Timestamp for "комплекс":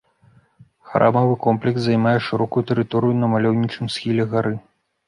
1.45-1.79